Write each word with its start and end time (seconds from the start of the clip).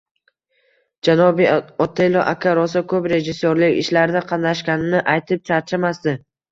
Janobi 1.07 1.45
Otello 1.87 2.25
aka 2.33 2.55
rosa 2.63 2.85
ko`p 2.95 3.03
rejissyorlik 3.15 3.79
ishlarida 3.85 4.27
qatnashganini 4.35 5.09
aytib 5.17 5.51
charchamasdi 5.53 6.23